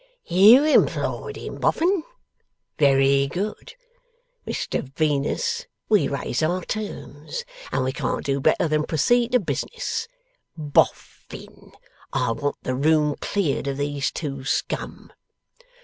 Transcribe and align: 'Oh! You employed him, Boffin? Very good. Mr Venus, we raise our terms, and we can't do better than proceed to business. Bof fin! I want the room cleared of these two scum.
'Oh! 0.31 0.33
You 0.33 0.63
employed 0.63 1.35
him, 1.37 1.59
Boffin? 1.59 2.03
Very 2.79 3.27
good. 3.27 3.75
Mr 4.47 4.81
Venus, 4.97 5.67
we 5.89 6.07
raise 6.07 6.41
our 6.41 6.63
terms, 6.63 7.45
and 7.71 7.83
we 7.83 7.93
can't 7.93 8.25
do 8.25 8.41
better 8.41 8.67
than 8.67 8.83
proceed 8.85 9.33
to 9.33 9.39
business. 9.39 10.07
Bof 10.57 10.95
fin! 11.29 11.73
I 12.11 12.31
want 12.31 12.55
the 12.63 12.73
room 12.73 13.15
cleared 13.21 13.67
of 13.67 13.77
these 13.77 14.09
two 14.09 14.43
scum. 14.43 15.13